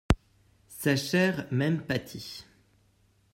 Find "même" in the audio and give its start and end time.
1.51-1.83